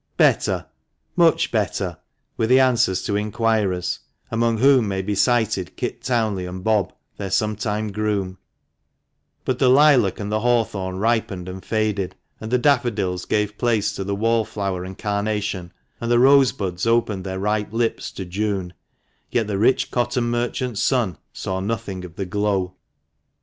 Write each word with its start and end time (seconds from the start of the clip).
"Better,"" 0.17 0.65
Much 1.15 1.51
better," 1.51 1.95
were 2.35 2.47
the 2.47 2.59
answers 2.59 3.03
to 3.03 3.15
inquirers 3.15 3.99
(among 4.31 4.57
whom 4.57 4.87
may 4.87 5.03
be 5.03 5.13
'cited 5.13 5.75
Kit 5.75 6.01
Townley, 6.01 6.47
and 6.47 6.63
Bob, 6.63 6.91
their 7.17 7.29
sometime 7.29 7.91
groom); 7.91 8.39
but 9.45 9.59
the 9.59 9.69
lilac 9.69 10.19
and 10.19 10.31
the 10.31 10.39
hawthorn 10.39 10.97
ripened 10.97 11.47
and 11.47 11.63
faded, 11.63 12.15
and 12.39 12.49
the 12.49 12.57
daffodils 12.57 13.25
gave 13.25 13.59
place 13.59 13.91
to 13.93 14.03
the 14.03 14.15
wallflower 14.15 14.83
and 14.83 14.97
carnation, 14.97 15.71
and 15.99 16.09
the 16.09 16.17
rosebuds 16.17 16.87
opened 16.87 17.23
their 17.23 17.37
ripe 17.37 17.71
lips 17.71 18.11
to 18.13 18.25
June, 18.25 18.73
yet 19.29 19.45
the 19.45 19.59
rich 19.59 19.91
cotton 19.91 20.31
merchant's 20.31 20.81
son 20.81 21.19
saw 21.31 21.59
nothing 21.59 22.03
of 22.03 22.15
the 22.15 22.25
glow. 22.25 22.73